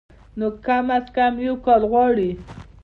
[0.37, 2.29] نو کم از کم يو کال غواړي